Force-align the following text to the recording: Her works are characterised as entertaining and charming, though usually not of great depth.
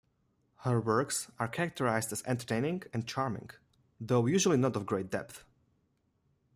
Her 0.61 0.81
works 0.81 1.29
are 1.37 1.47
characterised 1.47 2.11
as 2.11 2.23
entertaining 2.25 2.81
and 2.91 3.07
charming, 3.07 3.51
though 3.99 4.25
usually 4.25 4.57
not 4.57 4.75
of 4.75 4.87
great 4.87 5.11
depth. 5.11 5.45